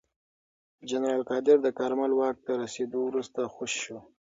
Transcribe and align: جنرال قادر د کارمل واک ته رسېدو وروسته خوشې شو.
جنرال 0.89 1.21
قادر 1.29 1.57
د 1.63 1.67
کارمل 1.79 2.11
واک 2.15 2.37
ته 2.45 2.51
رسېدو 2.61 2.99
وروسته 3.05 3.41
خوشې 3.53 3.79
شو. 3.83 3.97